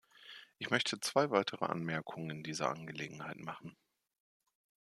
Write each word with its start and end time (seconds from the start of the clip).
Ich 0.57 0.71
möchte 0.71 0.99
zwei 0.99 1.29
weitere 1.29 1.65
Anmerkungen 1.65 2.31
in 2.37 2.43
dieser 2.43 2.71
Angelegenheit 2.71 3.37
machen. 3.37 3.77